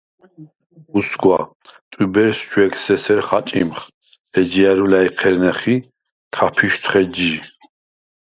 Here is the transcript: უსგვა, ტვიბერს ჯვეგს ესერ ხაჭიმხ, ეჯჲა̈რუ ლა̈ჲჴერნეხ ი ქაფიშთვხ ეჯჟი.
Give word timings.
უსგვა, 0.99 1.35
ტვიბერს 1.91 2.39
ჯვეგს 2.53 2.83
ესერ 2.95 3.19
ხაჭიმხ, 3.27 3.79
ეჯჲა̈რუ 4.39 4.85
ლა̈ჲჴერნეხ 4.91 5.61
ი 5.73 5.75
ქაფიშთვხ 6.35 6.93
ეჯჟი. 7.01 7.35